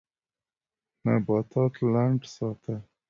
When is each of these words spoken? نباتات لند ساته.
نباتات 1.05 1.75
لند 1.93 2.21
ساته. 2.35 2.75